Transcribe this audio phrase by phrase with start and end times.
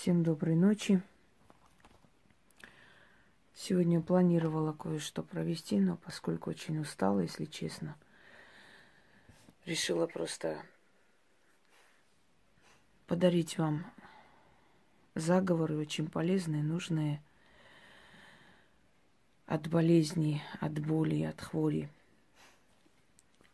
[0.00, 1.02] Всем доброй ночи.
[3.52, 7.98] Сегодня планировала кое-что провести, но поскольку очень устала, если честно,
[9.66, 10.62] решила просто
[13.06, 13.84] подарить вам
[15.14, 17.22] заговоры очень полезные, нужные
[19.44, 21.90] от болезней, от боли, от хвори.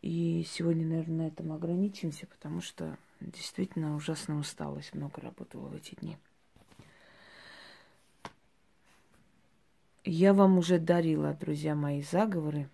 [0.01, 5.97] И сегодня, наверное, на этом ограничимся, потому что действительно ужасно усталость, много работала в эти
[5.97, 6.17] дни.
[10.09, 12.71] Я вам уже дарила, друзья мои, заговоры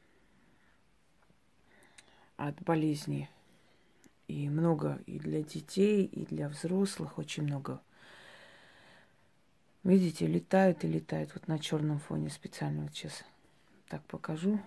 [2.36, 3.30] от болезни.
[4.28, 7.80] И много и для детей, и для взрослых, очень много.
[9.82, 12.82] Видите, летают и летают вот на черном фоне специально.
[12.82, 13.24] Вот сейчас
[13.88, 14.60] так покажу.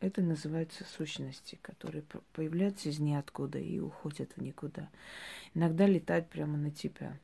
[0.00, 2.02] Это называются сущности, которые
[2.32, 4.88] появляются из ниоткуда и уходят в никуда.
[5.54, 7.16] Иногда летают прямо на тебя.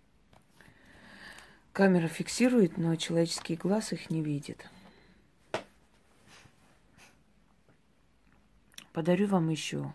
[1.75, 4.71] Камера фиксирует, но человеческий глаз их не видит.
[8.93, 9.93] Подарю вам еще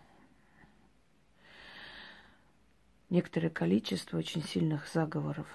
[3.08, 5.46] некоторое количество очень сильных заговоров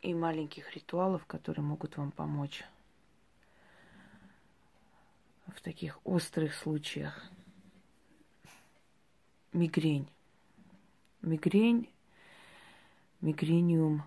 [0.00, 2.62] и маленьких ритуалов, которые могут вам помочь
[5.48, 7.28] в таких острых случаях.
[9.52, 10.08] Мигрень.
[11.20, 11.90] Мигрень,
[13.20, 14.04] мигрениум,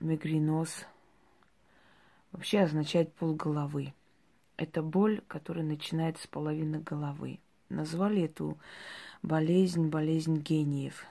[0.00, 0.86] мигреноз
[2.32, 3.94] вообще означает пол головы.
[4.56, 7.38] Это боль, которая начинается с половины головы.
[7.68, 8.58] Назвали эту
[9.22, 11.06] болезнь болезнь гениев.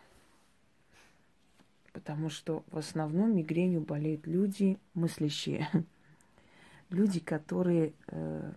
[1.93, 5.67] Потому что в основном мигренью болеют люди мыслящие.
[6.89, 8.51] Люди, которые э,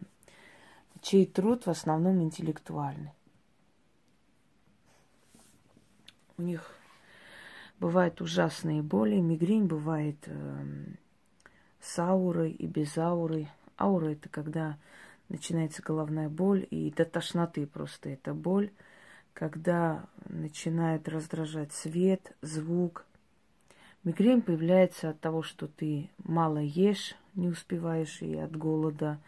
[1.03, 3.13] чей труд в основном интеллектуальный.
[6.39, 6.75] У них
[7.83, 10.65] бывают ужасные боли, мигрень бывает э,
[11.81, 13.49] с аурой и без ауры.
[13.77, 14.79] Аура это когда
[15.29, 18.71] начинается головная боль и до тошноты просто это боль,
[19.35, 23.05] когда начинает раздражать свет, звук.
[24.05, 29.19] Мигрень появляется от того, что ты мало ешь, не успеваешь и от голода,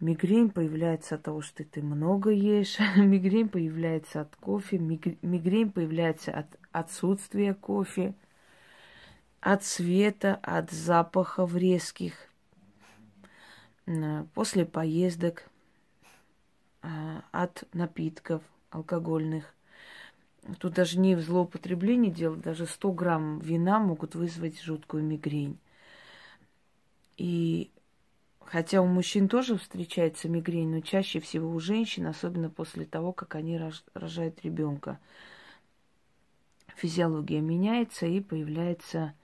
[0.00, 2.78] Мигрень появляется от того, что ты много ешь.
[2.96, 4.78] Мигрень появляется от кофе.
[4.78, 8.14] Мигрень появляется от отсутствия кофе,
[9.40, 12.14] от света, от запахов резких,
[14.34, 15.50] после поездок,
[16.80, 19.54] а, от напитков алкогольных.
[20.58, 25.58] Тут даже не в злоупотреблении дело, даже 100 грамм вина могут вызвать жуткую мигрень.
[27.18, 27.70] И
[28.50, 33.36] Хотя у мужчин тоже встречается мигрень, но чаще всего у женщин, особенно после того, как
[33.36, 33.60] они
[33.94, 34.98] рожают ребенка.
[36.74, 39.14] Физиология меняется и появляется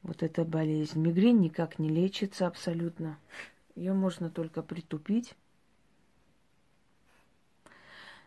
[0.00, 0.98] вот эта болезнь.
[0.98, 3.18] Мигрень никак не лечится абсолютно.
[3.74, 5.34] Ее можно только притупить.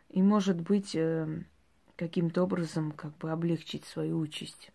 [0.09, 1.43] И, может быть, э,
[1.95, 4.71] каким-то образом как бы облегчить свою участь.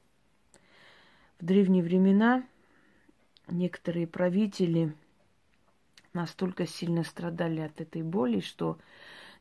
[1.39, 2.43] В древние времена
[3.47, 4.97] некоторые правители
[6.15, 8.79] настолько сильно страдали от этой боли, что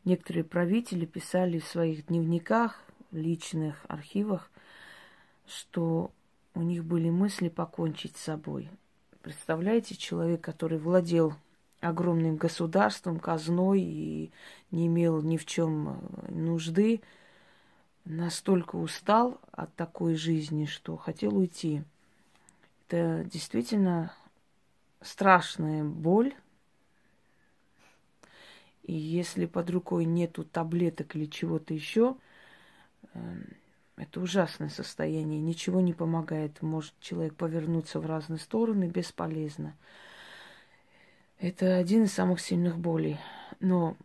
[0.04, 4.52] некоторые правители писали в своих дневниках, личных архивах,
[5.46, 6.12] что
[6.56, 8.70] у них были мысли покончить с собой.
[9.22, 11.34] Представляете, человек, который владел
[11.80, 14.32] огромным государством, казной и
[14.72, 17.02] не имел ни в чем нужды,
[18.06, 21.84] настолько устал от такой жизни, что хотел уйти.
[22.88, 24.14] Это действительно
[25.02, 26.34] страшная боль,
[28.84, 32.18] и если под рукой нету таблеток или чего-то еще,
[33.14, 33.48] эм,
[33.96, 35.40] это ужасное состояние.
[35.40, 36.62] Ничего не помогает.
[36.62, 39.76] Может человек повернуться в разные стороны бесполезно.
[41.40, 43.18] Это один из самых сильных болей.
[43.62, 43.96] Но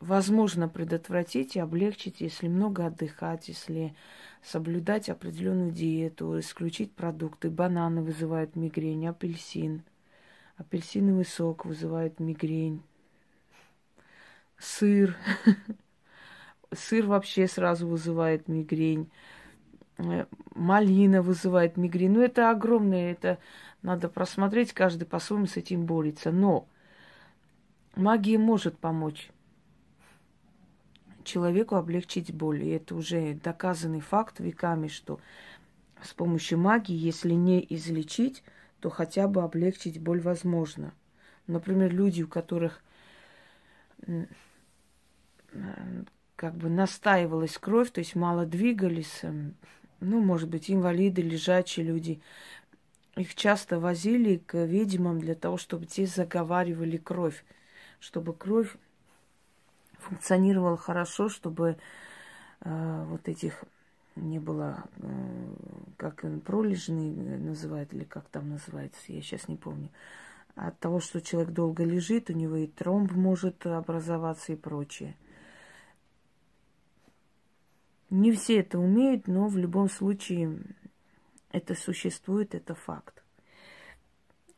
[0.00, 3.94] возможно предотвратить и облегчить, если много отдыхать, если
[4.42, 7.50] соблюдать определенную диету, исключить продукты.
[7.50, 9.82] Бананы вызывают мигрень, апельсин–
[10.58, 12.82] Апельсиновый сок вызывает мигрень.
[14.58, 15.16] Сыр.
[16.72, 19.08] Сыр вообще сразу вызывает мигрень.
[19.98, 20.26] Э,
[20.56, 22.10] малина вызывает мигрень.
[22.10, 23.38] Ну, это огромное, это
[23.82, 26.32] надо просмотреть, каждый по-своему с этим борется.
[26.32, 26.66] Но
[27.94, 29.30] магия может помочь
[31.22, 32.64] человеку облегчить боль.
[32.64, 35.20] И это уже доказанный факт веками, что
[36.02, 38.42] с помощью магии, если не излечить,
[38.80, 40.92] то хотя бы облегчить боль возможно.
[41.46, 42.82] Например, люди, у которых
[46.36, 49.54] как бы настаивалась кровь, то есть мало двигались, эм,
[50.00, 52.20] ну, может быть, инвалиды, лежачие люди.
[53.16, 57.44] Их часто возили к ведьмам для того, чтобы те заговаривали кровь,
[57.98, 58.76] чтобы кровь
[59.98, 61.76] функционировала хорошо, чтобы
[62.60, 63.64] э, вот этих
[64.20, 65.54] не было, э,
[65.96, 69.90] как пролежный называют, или как там называется, я сейчас не помню.
[70.54, 75.16] От того, что человек долго лежит, у него и тромб может образоваться и прочее.
[78.10, 80.58] Не все это умеют, но в любом случае
[81.52, 83.22] это существует, это факт.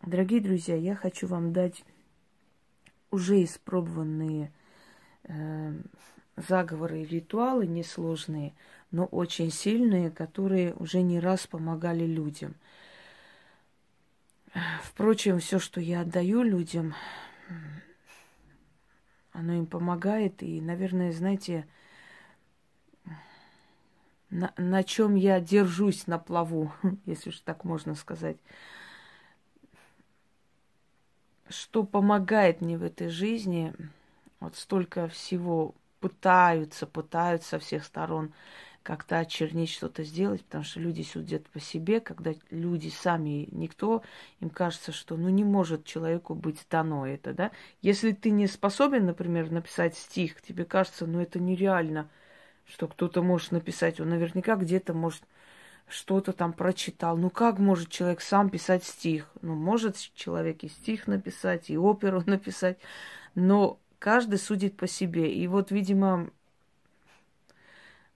[0.03, 1.85] Дорогие друзья, я хочу вам дать
[3.11, 4.53] уже испробованные
[5.25, 5.73] э,
[6.37, 8.55] заговоры и ритуалы несложные,
[8.91, 12.55] но очень сильные, которые уже не раз помогали людям.
[14.83, 16.95] Впрочем, все, что я отдаю людям,
[19.33, 20.43] оно им помогает.
[20.43, 21.67] И, наверное, знаете,
[24.31, 26.73] на, на чем я держусь на плаву,
[27.07, 28.37] если уж так можно сказать.
[31.49, 33.73] Что помогает мне в этой жизни,
[34.41, 38.33] вот столько всего пытаются, пытаются со всех сторон
[38.83, 44.03] как-то очернить, что-то сделать, потому что люди судят по себе, когда люди сами, никто,
[44.41, 47.51] им кажется, что ну не может человеку быть дано это, да.
[47.83, 52.09] Если ты не способен, например, написать стих, тебе кажется, ну это нереально–
[52.71, 54.01] что кто-то может написать.
[54.01, 55.25] Он наверняка где-то может
[55.89, 57.17] что-то там прочитал.
[57.17, 59.29] Ну как может человек сам писать стих?
[59.43, 62.79] Ну, может человек и стих написать, и оперу написать,
[63.35, 65.33] но каждый судит по себе.
[65.33, 66.31] И вот, видимо,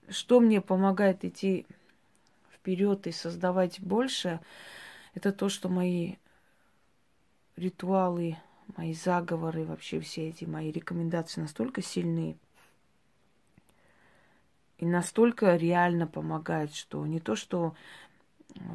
[0.09, 1.65] что мне помогает идти
[2.53, 4.39] вперед и создавать больше,
[5.13, 6.15] это то, что мои
[7.55, 8.37] ритуалы,
[8.75, 12.35] мои заговоры, вообще все эти мои рекомендации настолько сильные,
[14.77, 17.75] и настолько реально помогает, что не то, что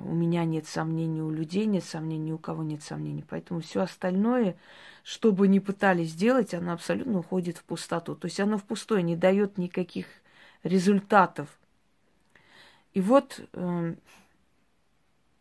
[0.05, 3.25] у меня нет сомнений, у людей нет сомнений, у кого нет сомнений.
[3.29, 4.57] Поэтому все остальное,
[5.03, 8.15] что бы ни пытались сделать, оно абсолютно уходит в пустоту.
[8.15, 10.07] То есть оно в пустое, не дает никаких
[10.63, 11.49] результатов.
[12.93, 13.95] И вот э,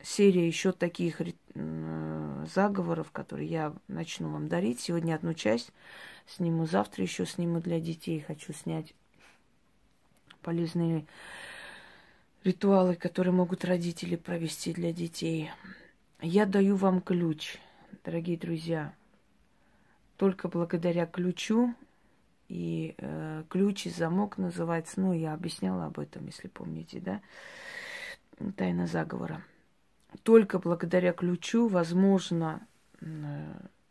[0.01, 4.79] серия еще таких э, заговоров, которые я начну вам дарить.
[4.79, 5.71] Сегодня одну часть
[6.27, 8.19] сниму, завтра еще сниму для детей.
[8.21, 8.93] Хочу снять
[10.41, 11.05] полезные
[12.43, 15.51] ритуалы, которые могут родители провести для детей.
[16.21, 17.57] Я даю вам ключ,
[18.03, 18.93] дорогие друзья.
[20.17, 21.73] Только благодаря ключу,
[22.49, 27.21] и э, ключ и замок называется, ну, я объясняла об этом, если помните, да,
[28.57, 29.43] тайна заговора.
[30.23, 32.67] Только благодаря ключу возможно
[32.99, 33.05] э,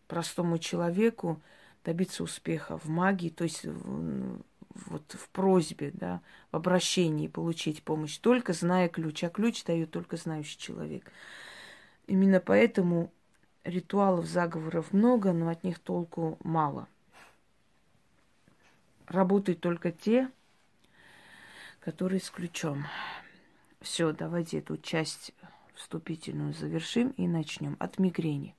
[0.08, 1.40] простому человеку
[1.84, 6.20] добиться успеха в магии, то есть вот в просьбе, да,
[6.50, 9.22] в обращении получить помощь, только зная ключ.
[9.25, 11.11] А ключ дает только знающий человек.
[12.06, 13.12] Именно поэтому
[13.64, 16.88] ритуалов, заговоров много, но от них толку мало.
[19.08, 20.31] Работают только те,
[21.81, 22.87] которые с ключом.
[23.81, 25.32] Все, давайте эту часть
[25.75, 27.76] вступительную завершим и начнем.
[27.81, 28.55] От мигрени.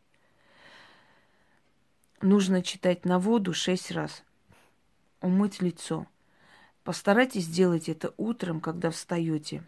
[2.21, 4.23] Нужно читать на воду шесть раз–
[5.21, 6.07] умыть лицо.
[6.83, 9.63] Постарайтесь сделать это утром, когда встаете.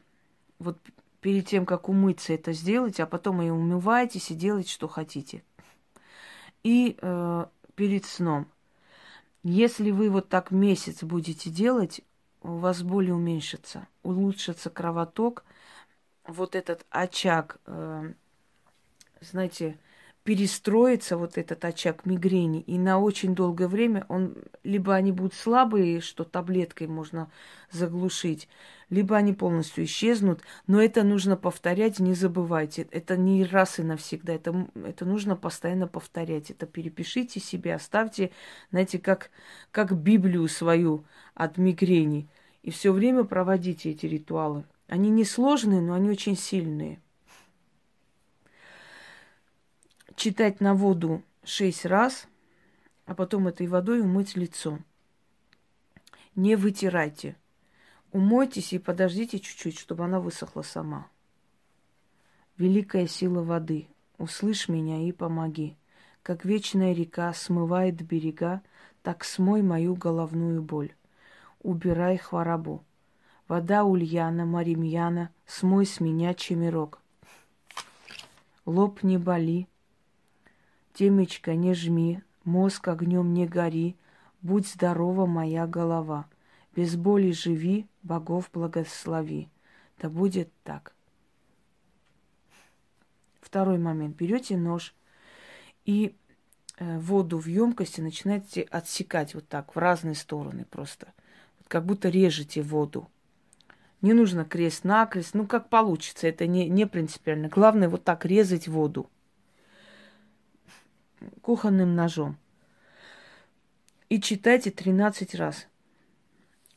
[0.59, 0.77] Вот
[1.19, 5.43] перед тем, как умыться, это сделать, а потом и умывайтесь и делайте, что хотите.
[6.63, 8.47] И э, перед сном.
[9.43, 12.01] Если вы вот так месяц будете делать,
[12.41, 15.43] у вас боль уменьшится, улучшится кровоток.
[16.25, 18.13] Вот этот очаг, э,
[19.19, 19.79] знаете,
[20.23, 25.99] перестроится вот этот очаг мигрени, и на очень долгое время он, либо они будут слабые,
[25.99, 27.31] что таблеткой можно
[27.71, 28.47] заглушить,
[28.89, 34.33] либо они полностью исчезнут, но это нужно повторять, не забывайте, это не раз и навсегда,
[34.33, 38.31] это, это нужно постоянно повторять, это перепишите себе, оставьте,
[38.69, 39.31] знаете, как,
[39.71, 42.29] как Библию свою от мигрени,
[42.61, 44.65] и все время проводите эти ритуалы.
[44.87, 47.01] Они не сложные, но они очень сильные–
[50.21, 52.27] читать на воду шесть раз,
[53.07, 54.77] а потом этой водой умыть лицо.
[56.35, 57.35] Не вытирайте.
[58.11, 61.07] Умойтесь и подождите чуть-чуть, чтобы она высохла сама.
[62.57, 63.87] Великая сила воды,
[64.19, 65.75] услышь меня и помоги.
[66.21, 68.61] Как вечная река смывает берега,
[69.01, 70.93] так смой мою головную боль.
[71.63, 72.83] Убирай хворобу.
[73.47, 77.01] Вода Ульяна, Маримьяна, смой с меня чемерок.
[78.67, 79.67] Лоб не боли,
[80.93, 83.95] Темечко, не жми, мозг огнем не гори,
[84.41, 86.25] будь здорова моя голова.
[86.75, 89.49] без боли живи, богов благослови.
[89.99, 90.93] Да будет так.
[93.41, 94.15] Второй момент.
[94.15, 94.95] Берете нож
[95.85, 96.15] и
[96.77, 101.13] э, воду в емкости начинаете отсекать вот так в разные стороны просто.
[101.67, 103.09] как будто режете воду.
[104.01, 107.49] Не нужно крест-накрест, ну как получится, это не, не принципиально.
[107.49, 109.09] Главное вот так резать воду
[111.41, 112.37] кухонным ножом.
[114.09, 115.67] И читайте 13 раз.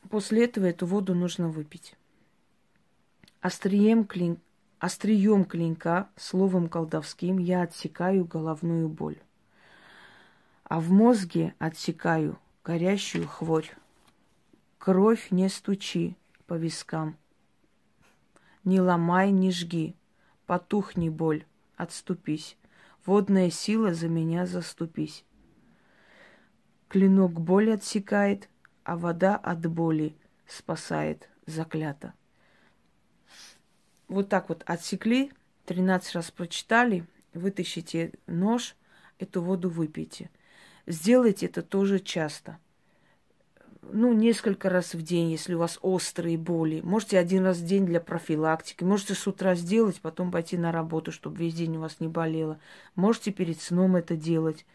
[0.09, 1.95] После этого эту воду нужно выпить.
[3.41, 4.39] Острием, клин...
[4.79, 9.17] Острием клинка, словом колдовским, я отсекаю головную боль.
[10.63, 13.69] А в мозге отсекаю горящую хворь.
[14.77, 17.17] Кровь не стучи по вискам.
[18.63, 19.95] Не ломай, не жги,
[20.45, 21.45] потухни боль,
[21.77, 22.57] отступись.
[23.05, 25.25] Водная сила за меня заступись.
[26.87, 28.49] Клинок боль отсекает,
[28.83, 30.15] а вода от боли
[30.47, 32.13] спасает, заклято.
[34.07, 35.31] Вот так вот отсекли,
[35.65, 38.75] 13 раз прочитали, вытащите нож,
[39.19, 40.31] эту воду выпейте.
[40.87, 42.57] Сделайте это тоже часто.
[43.91, 46.81] Ну, несколько раз в день, если у вас острые боли.
[46.81, 48.83] Можете один раз в день для профилактики.
[48.83, 52.59] Можете с утра сделать, потом пойти на работу, чтобы весь день у вас не болело.
[52.95, 54.65] Можете перед сном это делать.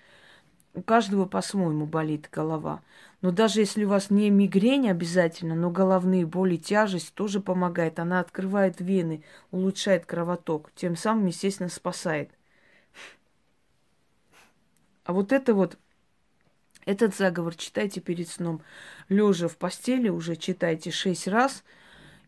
[0.74, 2.82] У каждого по-своему болит голова.
[3.22, 7.98] Но даже если у вас не мигрень обязательно, но головные боли, тяжесть тоже помогает.
[7.98, 12.30] Она открывает вены, улучшает кровоток, тем самым, естественно, спасает.
[15.04, 15.76] А вот это вот,
[16.86, 18.62] этот заговор читайте перед сном.
[19.08, 21.64] Лежа в постели уже читайте шесть раз–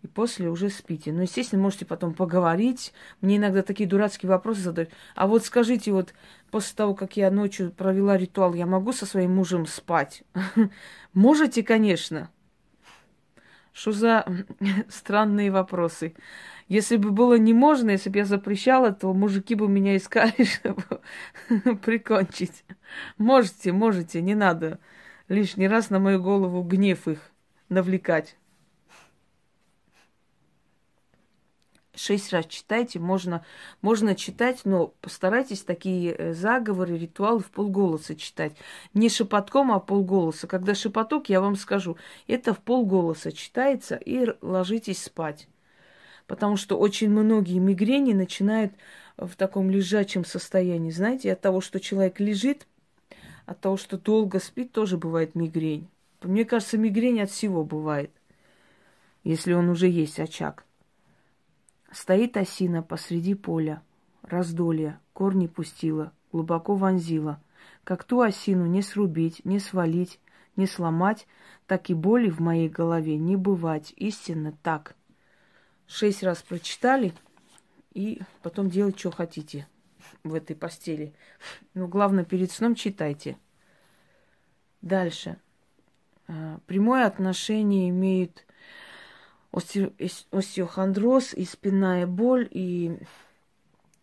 [0.02, 1.12] и после уже спите.
[1.12, 2.92] Ну, естественно, можете потом поговорить.
[3.20, 4.90] Мне иногда такие дурацкие вопросы задают.
[5.14, 6.12] А вот скажите, вот
[6.50, 10.24] после того, как я ночью провела ритуал, я могу со своим мужем спать?
[11.14, 12.30] Можете, конечно.
[13.72, 14.26] Что за
[14.88, 16.14] странные вопросы?
[16.68, 20.82] Если бы было не можно, если бы я запрещала, то мужики бы меня искали, чтобы
[21.82, 22.64] прикончить.
[23.18, 24.78] Можете, можете, не надо
[25.28, 27.18] лишний раз на мою голову гнев их
[27.68, 28.36] навлекать.
[31.94, 33.44] Шесть раз читайте, можно,
[33.82, 38.56] можно читать, но постарайтесь такие э, заговоры, ритуалы в полголоса читать.
[38.94, 40.46] Не шепотком, а полголоса.
[40.46, 41.96] Когда шепоток, я вам скажу,
[42.26, 45.48] это в полголоса читается и ложитесь спать.
[46.26, 48.72] Потому что очень многие мигрени начинают
[49.16, 50.90] в таком лежачем состоянии.
[50.90, 52.66] Знаете, от того, что человек лежит,
[53.44, 55.88] от того, что долго спит, тоже бывает мигрень.
[56.22, 58.10] Мне кажется, мигрень от всего бывает,
[59.24, 60.64] если он уже есть очаг.
[61.92, 63.82] Стоит осина посреди поля,
[64.22, 67.40] раздолья, корни пустила, глубоко вонзила.
[67.84, 70.18] Как ту осину не срубить, не свалить,
[70.56, 71.26] не сломать,
[71.66, 73.92] так и боли в моей голове не бывать.
[73.96, 74.96] Истинно так.
[75.86, 77.12] Шесть раз прочитали,
[77.92, 79.68] и потом делать, что хотите
[80.24, 81.12] в этой постели.
[81.74, 83.36] Но главное, перед сном читайте.
[84.80, 85.36] Дальше.
[86.26, 88.46] А, прямое отношение имеют
[89.52, 92.98] остеохондроз и спинная боль, и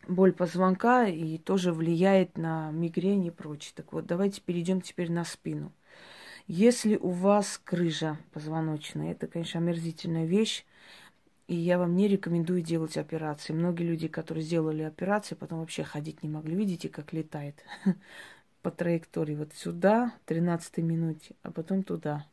[0.07, 3.73] боль позвонка, и тоже влияет на мигрень и прочее.
[3.75, 5.71] Так вот, давайте перейдем теперь на спину.
[6.47, 10.65] Если у вас крыжа позвоночная, это, конечно, омерзительная вещь,
[11.47, 13.53] и я вам не рекомендую делать операции.
[13.53, 16.55] Многие люди, которые сделали операции, потом вообще ходить не могли.
[16.55, 17.63] Видите, как летает
[18.61, 19.35] по траектории.
[19.35, 22.25] Вот сюда, 13 минуте, а потом туда.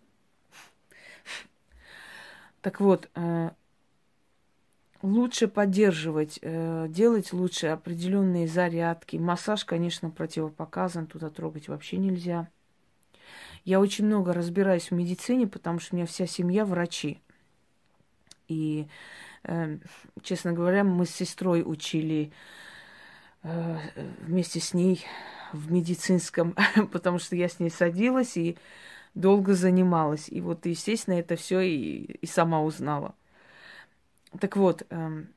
[2.67, 3.51] Так вот, э,
[5.01, 9.19] лучше поддерживать, э, делать лучше определенные зарядки.
[9.19, 12.49] Массаж, конечно, противопоказан, туда трогать вообще нельзя.
[13.65, 17.21] Я очень много разбираюсь в медицине, потому что у меня вся семья врачи.
[18.49, 18.89] И,
[19.45, 19.79] э,
[20.23, 22.33] честно говоря, мы с сестрой учили
[23.43, 25.07] вместе с ней
[25.53, 26.57] в медицинском,
[26.91, 28.59] потому что я с ней садилась и
[29.17, 30.29] долго занималась.
[30.29, 33.17] И вот, естественно, это все и, и сама узнала.
[34.41, 35.29] Так вот, эм,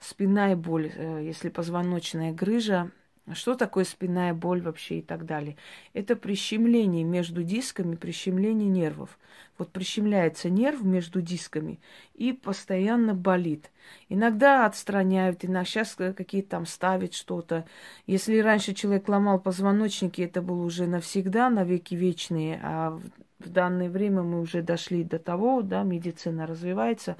[0.00, 2.90] спинная боль, э, если позвоночная грыжа,
[3.34, 5.56] что такое спинная боль вообще и так далее?
[5.94, 9.18] Это прищемление между дисками, прищемление нервов.
[9.58, 11.80] Вот прищемляется нерв между дисками
[12.14, 13.70] и постоянно болит.
[14.08, 17.66] Иногда отстраняют, иногда сейчас какие-то там ставят что-то.
[18.06, 23.00] Если раньше человек ломал позвоночники, это было уже навсегда, навеки вечные, а
[23.38, 27.16] в данное время мы уже дошли до того, да, медицина развивается,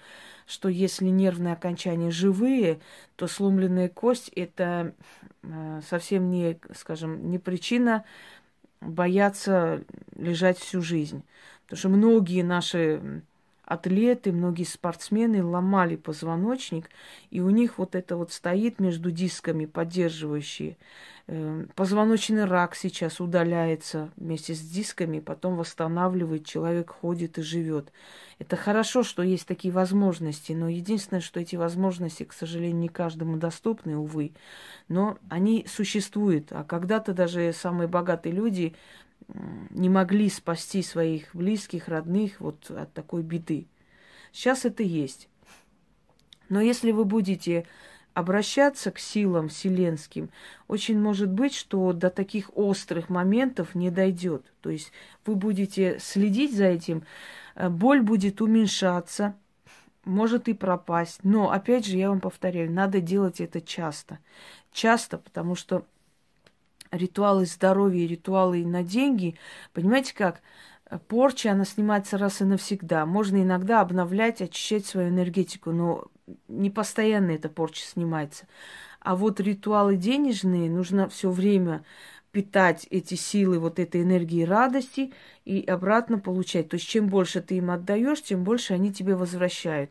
[0.47, 2.81] что если нервные окончания живые,
[3.17, 4.95] то сломленная кость это
[5.43, 8.05] э, совсем не, скажем, не причина
[8.81, 11.23] бояться лежать всю жизнь.
[11.65, 13.23] Потому что многие наши
[13.67, 16.89] атлеты, многие спортсмены ломали позвоночник,
[17.31, 20.77] и у них вот это вот стоит между дисками, поддерживающие.
[21.27, 27.93] Эм, позвоночный рак сейчас удаляется вместе с дисками, потом восстанавливает, человек ходит и живет.
[28.39, 33.39] Это хорошо, что есть такие возможности, но единственное, что эти возможности, к сожалению, не каждому
[33.39, 34.33] доступны, увы,
[34.87, 36.53] но они существуют.
[36.53, 38.77] А когда-то даже самые богатые люди
[39.71, 43.67] не могли спасти своих близких, родных вот от такой беды.
[44.33, 45.29] Сейчас это есть.
[46.49, 47.67] Но если вы будете
[48.15, 50.31] обращаться к силам вселенским,
[50.69, 54.45] очень может быть, что до таких острых моментов не дойдет.
[54.63, 54.91] То есть
[55.27, 57.03] вы будете следить за этим,
[57.57, 59.37] э, боль будет уменьшаться,
[60.05, 61.21] может и пропасть.
[61.25, 64.19] Но, опять же, я вам повторяю, надо делать это часто.
[64.73, 65.85] Часто, потому что
[66.97, 69.37] ритуалы здоровья, ритуалы на деньги,
[69.73, 70.43] понимаете как?
[71.09, 73.07] Порча, она снимается раз и навсегда.
[73.07, 76.05] Можно иногда обновлять, очищать свою энергетику, но
[76.49, 78.47] не постоянно эта порча снимается.
[79.01, 81.85] А вот ритуалы денежные нужно все время
[82.33, 85.13] питать эти силы вот этой энергии радости
[85.45, 86.69] и обратно получать.
[86.69, 89.91] То есть чем больше ты им отдаешь, тем больше они тебе возвращают.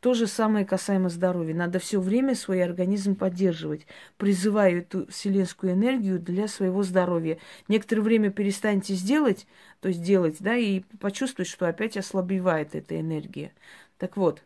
[0.00, 1.54] То же самое касаемо здоровья.
[1.54, 3.86] Надо все время свой организм поддерживать,
[4.16, 7.38] призывая эту вселенскую энергию для своего здоровья.
[7.66, 9.48] Некоторое время перестаньте сделать,
[9.80, 13.52] то есть делать, да, и почувствовать, что опять ослабевает эта энергия.
[13.98, 14.40] Так вот,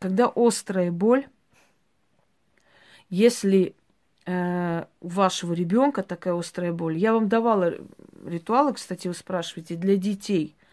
[0.00, 1.28] когда острая боль,
[3.08, 3.76] если
[4.24, 7.76] э, у вашего ребенка такая острая боль, я вам давала
[8.24, 10.56] ритуалы, кстати, вы спрашиваете, для детей–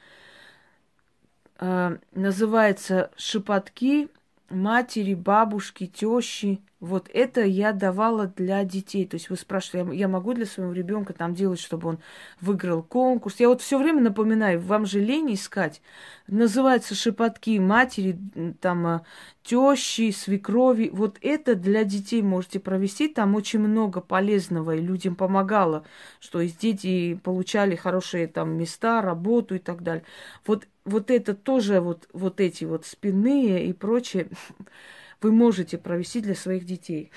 [2.13, 4.09] называется шепотки
[4.49, 6.61] матери, бабушки, тещи.
[6.83, 9.07] Вот это я давала для детей.
[9.07, 11.99] То есть вы спрашиваете, я могу для своего ребенка там делать, чтобы он
[12.41, 13.39] выиграл конкурс.
[13.39, 15.81] Я вот все время напоминаю, вам же лень искать.
[16.27, 18.19] Называется шепотки матери,
[18.59, 19.05] там а,
[19.43, 20.89] тещи, свекрови.
[20.91, 23.07] Вот это для детей можете провести.
[23.07, 25.85] Там очень много полезного и людям помогало,
[26.19, 30.03] что из дети получали хорошие там места, работу и так далее.
[30.45, 34.27] Вот, вот это тоже вот, вот эти вот спинные и прочее
[35.23, 37.11] вы можете провести для своих детей.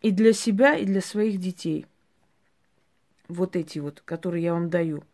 [0.00, 1.86] И для себя, и для своих детей.
[3.28, 5.04] Вот эти вот, которые я вам даю.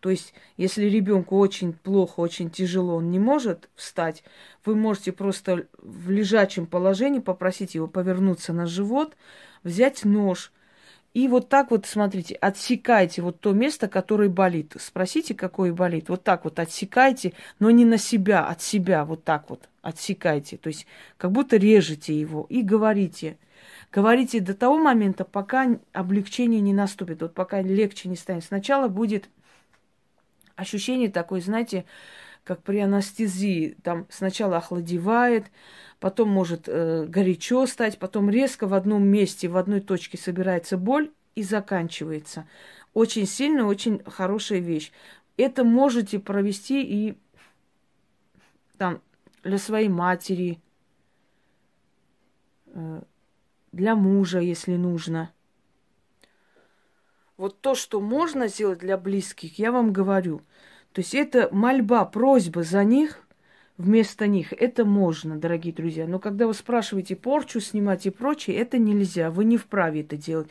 [0.00, 4.22] То есть, если ребенку очень плохо, очень тяжело, он не может встать,
[4.64, 9.16] вы можете просто в лежачем положении попросить его повернуться на живот,
[9.64, 10.52] взять нож
[11.16, 14.74] и вот так вот, смотрите, отсекайте вот то место, которое болит.
[14.78, 16.10] Спросите, какое болит.
[16.10, 20.58] Вот так вот отсекайте, но не на себя, от себя, вот так вот отсекайте.
[20.58, 23.38] То есть как будто режете его и говорите.
[23.90, 28.44] Говорите до того момента, пока облегчение не наступит, вот пока легче не станет.
[28.44, 29.30] Сначала будет
[30.54, 31.86] ощущение такое, знаете,
[32.46, 33.76] как при анестезии.
[33.82, 35.50] Там сначала охладевает,
[35.98, 41.10] потом может э, горячо стать, потом резко в одном месте, в одной точке собирается боль
[41.34, 42.46] и заканчивается.
[42.94, 44.92] Очень сильная, очень хорошая вещь.
[45.36, 47.18] Это можете провести и
[48.78, 49.02] там
[49.42, 50.60] для своей матери,
[52.66, 53.02] э,
[53.72, 55.32] для мужа, если нужно.
[57.36, 60.42] Вот то, что можно сделать для близких, я вам говорю.
[60.96, 63.20] То есть это мольба, просьба за них,
[63.76, 64.54] вместо них.
[64.54, 66.06] Это можно, дорогие друзья.
[66.06, 69.30] Но когда вы спрашиваете порчу снимать и прочее, это нельзя.
[69.30, 70.48] Вы не вправе это делать.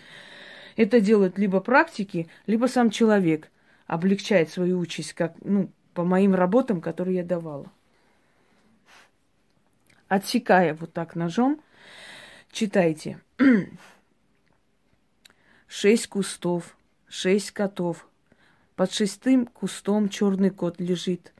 [0.75, 3.49] Это делают либо практики, либо сам человек
[3.88, 7.71] облегчает свою участь, как, ну, по моим работам, которые я давала.
[10.10, 11.60] Отсекая вот так ножом,
[12.51, 13.19] читайте.
[15.67, 16.77] Шесть кустов,
[17.08, 18.08] шесть котов.
[18.75, 21.33] Под шестым кустом черный кот лежит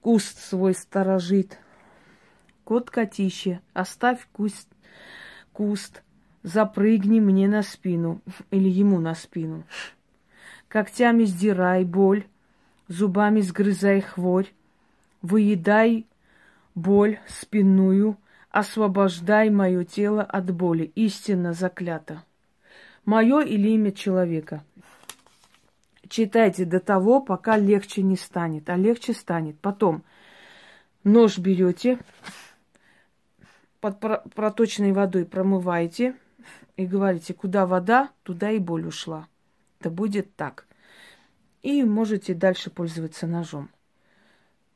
[0.00, 1.58] куст свой сторожит.
[2.64, 4.68] Кот котище, оставь куст,
[5.52, 6.02] куст,
[6.42, 9.64] запрыгни мне на спину или ему на спину.
[10.66, 12.24] Когтями сдирай боль,
[12.88, 14.52] зубами сгрызай хворь,
[15.22, 16.06] выедай
[16.74, 18.16] боль спинную,
[18.50, 22.24] освобождай мое тело от боли, истинно заклято.
[23.04, 24.64] Мое или имя человека–
[26.12, 29.58] читайте до того, пока легче не станет, а легче станет.
[29.60, 30.04] Потом
[31.04, 31.98] нож берете,
[33.80, 36.14] под проточной водой промываете
[36.76, 39.26] и говорите, куда вода, туда и боль ушла.
[39.80, 40.66] Это будет так.
[41.62, 43.70] И можете дальше пользоваться ножом.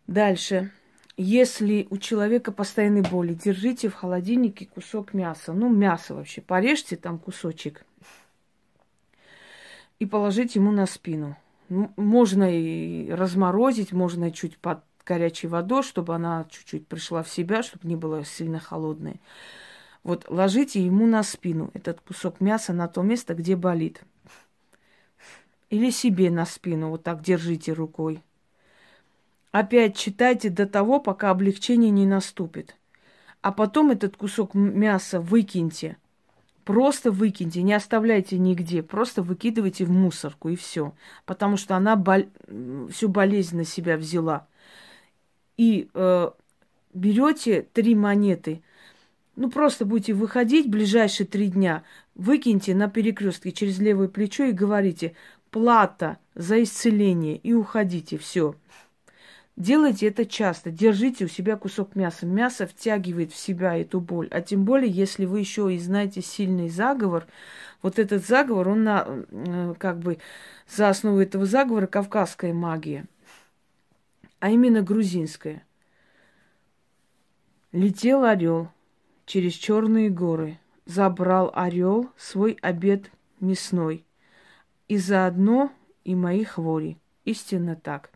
[0.07, 0.73] Дальше.
[1.19, 5.53] Если у человека постоянные боли, держите в холодильнике кусок мяса.
[5.53, 6.41] Ну, мясо вообще.
[6.41, 7.85] Порежьте там кусочек
[9.99, 11.37] и положить ему на спину.
[11.69, 17.89] Можно и разморозить, можно чуть под горячей водой, чтобы она чуть-чуть пришла в себя, чтобы
[17.89, 19.21] не было сильно холодной.
[20.03, 24.03] Вот ложите ему на спину этот кусок мяса на то место, где болит.
[25.71, 28.23] Или себе на спину, вот так держите рукой.
[29.51, 32.77] Опять читайте до того, пока облегчение не наступит.
[33.41, 35.97] А потом этот кусок мяса выкиньте.
[36.67, 40.95] Просто выкиньте, не оставляйте нигде, просто выкидывайте в мусорку и все.
[41.25, 42.25] Потому что она бол...
[42.91, 44.49] всю болезнь на себя взяла.
[45.57, 46.31] И э,
[46.93, 48.63] берете три монеты,
[49.37, 51.85] ну просто будете выходить ближайшие три дня,
[52.17, 55.15] выкиньте на перекрестке через левое плечо и говорите
[55.53, 58.57] плата за исцеление и уходите, все.
[59.57, 60.71] Делайте это часто.
[60.71, 62.27] Держите у себя кусок мяса.
[62.27, 64.29] Мясо втягивает в себя эту боль.
[64.31, 67.27] А тем более, если вы еще и знаете сильный заговор,
[67.81, 70.19] вот этот заговор, он на, как бы
[70.69, 73.07] за основу этого заговора кавказская магия,
[74.41, 75.65] а именно грузинская.
[77.73, 78.69] Летел орел
[79.25, 84.05] через черные горы, забрал орел свой обед мясной,
[84.89, 85.73] и заодно
[86.05, 86.99] и мои хвори.
[87.25, 88.11] Истинно так.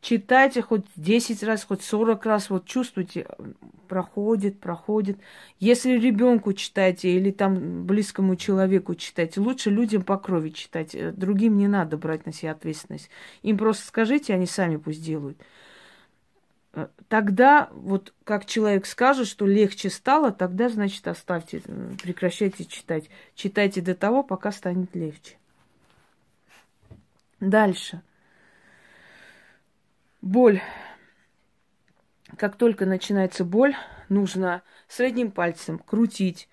[0.00, 3.26] Читайте хоть 10 раз, хоть 40 раз, вот чувствуйте,
[3.88, 5.18] проходит, проходит.
[5.58, 10.94] Если ребенку читайте или там близкому человеку читайте, лучше людям по крови читать.
[10.94, 13.10] Э, другим не надо брать на себя ответственность.
[13.42, 15.38] Им просто скажите, они сами пусть делают.
[16.74, 23.08] Э, тогда, вот как человек скажет, что легче стало, тогда, значит, оставьте, э, прекращайте читать.
[23.34, 25.36] Читайте до того, пока станет легче.
[27.40, 28.02] Дальше.
[30.26, 30.60] Боль.
[32.36, 33.76] Как только начинается боль,
[34.08, 36.48] нужно средним пальцем крутить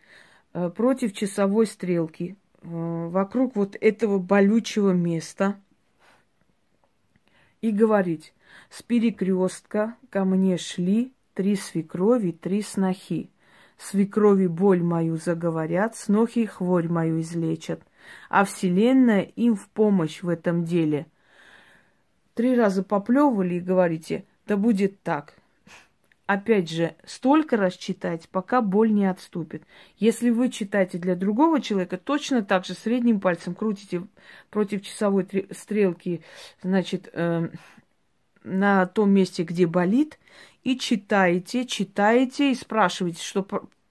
[0.54, 5.56] э, против часовой стрелки э, вокруг вот этого болючего места
[7.62, 8.36] и говорить,
[8.70, 13.32] с перекрестка ко мне шли три свекрови, три снохи.
[13.80, 17.82] Свекрови боль мою заговорят, снохи хворь мою излечат,
[18.30, 21.08] а вселенная им в помощь в этом деле–
[22.34, 25.36] три раза поплевывали и говорите, да будет так.
[26.26, 29.64] Опять же, столько раз читать, пока боль не отступит.
[29.98, 34.08] Если вы читаете для другого человека, точно так же средним пальцем крутите
[34.50, 36.24] против часовой стрелки,
[36.62, 37.50] значит, э,
[38.44, 40.18] на том месте, где болит,
[40.64, 43.46] и читаете, читаете и спрашиваете, что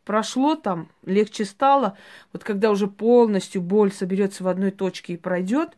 [0.05, 1.99] прошло там, легче стало.
[2.33, 5.77] Вот когда уже полностью боль соберется в одной точке и пройдет,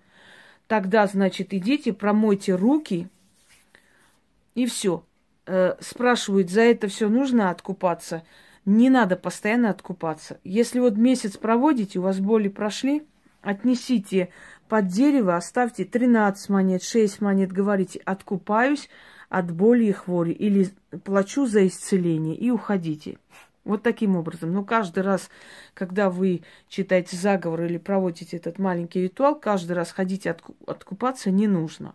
[0.67, 3.09] Тогда, значит, идите, промойте руки,
[4.55, 5.05] и все.
[5.47, 8.23] Э, спрашивают, за это все нужно откупаться?
[8.65, 10.41] Не надо постоянно откупаться.
[10.43, 13.07] Если вот месяц проводите, у вас боли прошли,
[13.43, 14.31] отнесите
[14.69, 18.89] под дерево, оставьте 13 монет, 6 монет, говорите, откупаюсь
[19.29, 20.71] от боли и хвори, или
[21.05, 23.19] плачу за исцеление, и уходите.
[23.65, 24.53] Вот таким образом.
[24.53, 25.31] Но каждый раз,
[25.73, 31.47] когда вы читаете заговор или проводите этот маленький ритуал, каждый раз ходить отку- откупаться не
[31.47, 31.95] нужно.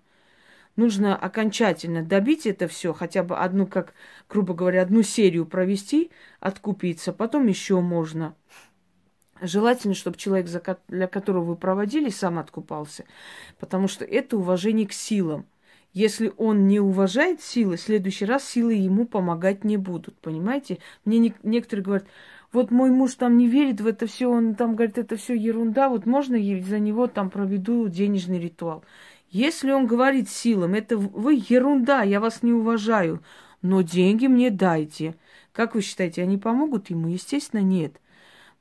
[0.75, 3.93] Нужно окончательно добить это все, хотя бы одну, как,
[4.29, 8.34] грубо говоря, одну серию провести, откупиться, потом еще можно.
[9.41, 10.47] Желательно, чтобы человек,
[10.88, 13.05] для которого вы проводили, сам откупался,
[13.60, 15.45] потому что это уважение к силам.
[15.93, 20.78] Если он не уважает силы, в следующий раз силы ему помогать не будут, понимаете?
[21.04, 22.08] Мне не, некоторые говорят,
[22.52, 25.89] вот мой муж там не верит в это все, он там говорит, это все ерунда,
[25.89, 28.84] вот можно я за него там проведу денежный ритуал.
[29.32, 33.21] Если он говорит силам, это вы ерунда, я вас не уважаю,
[33.62, 35.15] но деньги мне дайте.
[35.52, 37.08] Как вы считаете, они помогут ему?
[37.08, 37.99] Естественно, нет.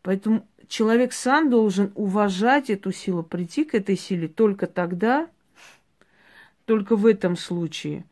[0.03, 5.29] Поэтому человек сам должен уважать эту силу, прийти к этой силе только тогда,
[6.69, 8.05] только в этом случае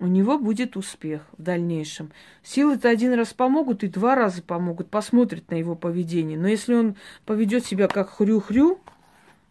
[0.00, 2.10] у него будет успех в дальнейшем.
[2.42, 6.36] Силы-то один раз помогут и два раза помогут, посмотрят на его поведение.
[6.36, 8.80] Но если он поведет себя как хрю-хрю,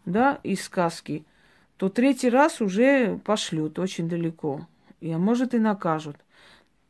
[0.04, 1.24] да, из сказки,
[1.78, 4.66] то третий раз уже пошлют очень далеко.
[5.00, 6.18] И, а может, и накажут.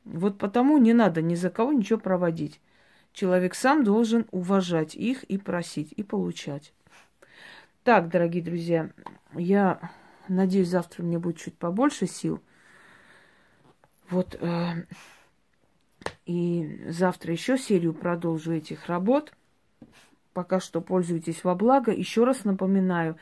[0.05, 2.61] Вот потому не надо ни за кого ничего проводить.
[3.13, 6.73] Человек сам должен уважать их и просить, и получать.
[7.85, 8.91] Так, дорогие друзья,
[9.33, 9.79] я
[10.29, 12.41] Надеюсь, завтра меня будет чуть побольше сил.
[14.11, 14.37] Вот.
[14.41, 14.85] Э,
[16.27, 19.33] и завтра еще серию продолжу этих работ.
[20.33, 21.93] Пока что пользуйтесь во благо.
[21.93, 23.17] Еще раз напоминаю,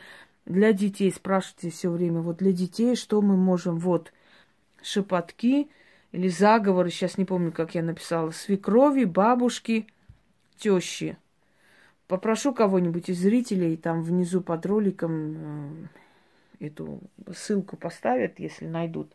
[0.47, 4.13] для детей спрашивайте все время, вот для детей что мы можем, вот,
[4.83, 5.71] шепотки
[6.13, 9.87] или заговоры, сейчас не помню, как я написала, свекрови, бабушки,
[10.59, 11.17] тещи.
[12.09, 15.87] Попрошу кого-нибудь из зрителей, там внизу под роликом э,
[16.61, 17.01] эту
[17.35, 19.13] ссылку поставят, если найдут.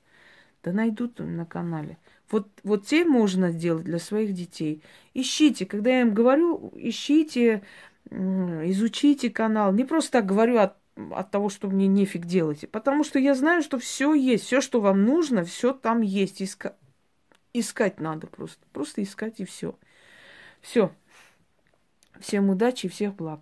[0.64, 1.98] Да найдут на канале.
[2.30, 4.84] Вот, вот те можно сделать для своих детей.
[5.14, 7.64] Ищите, когда я им говорю, ищите,
[8.12, 9.74] изучите канал.
[9.74, 10.76] Не просто так говорю от,
[11.12, 12.70] от того, что мне нефиг делать.
[12.72, 16.42] Потому что я знаю, что все есть, все, что вам нужно, все там есть.
[16.42, 16.76] Иска...
[17.54, 18.64] Искать надо просто.
[18.74, 19.76] Просто искать и все.
[20.62, 20.92] Все.
[22.20, 23.38] Всем удачи и всех благ.